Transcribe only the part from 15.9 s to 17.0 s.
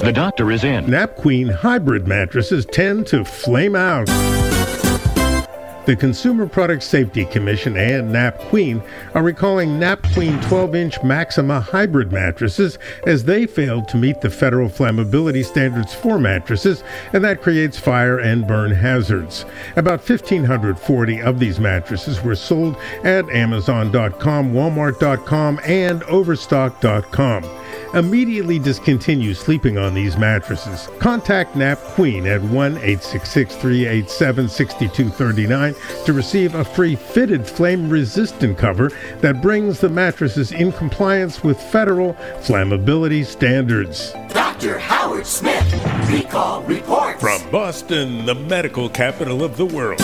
for mattresses,